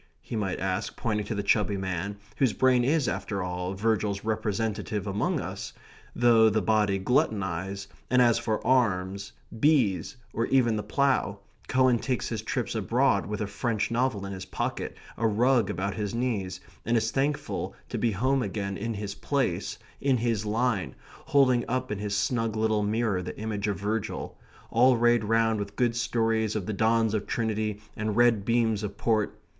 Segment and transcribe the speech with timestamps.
[0.19, 5.05] he might ask, pointing to the chubby man, whose brain is, after all, Virgil's representative
[5.05, 5.73] among us,
[6.15, 11.37] though the body gluttonize, and as for arms, bees, or even the plough,
[11.67, 15.93] Cowan takes his trips abroad with a French novel in his pocket, a rug about
[15.93, 20.95] his knees, and is thankful to be home again in his place, in his line,
[21.27, 24.35] holding up in his snug little mirror the image of Virgil,
[24.71, 28.97] all rayed round with good stories of the dons of Trinity and red beams of
[28.97, 29.37] port.